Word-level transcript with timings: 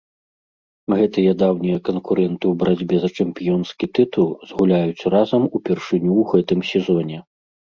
Гэтыя 1.01 1.31
даўнія 1.41 1.77
канкурэнты 1.89 2.45
ў 2.51 2.57
барацьбе 2.63 2.97
за 3.03 3.09
чэмпіёнскі 3.17 3.85
тытул 3.99 4.29
згуляюць 4.53 5.07
разам 5.17 5.43
упершыню 5.61 6.11
ў 6.21 6.23
гэтым 6.33 6.59
сезоне. 6.73 7.17